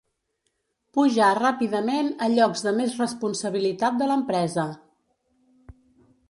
[0.97, 4.65] Pujar ràpidament a llocs de més responsabilitat de l'empresa.